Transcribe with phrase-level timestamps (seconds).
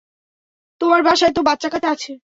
[0.81, 2.11] তোমার বাসায় তো বাচ্চাকাচ্চা আছে।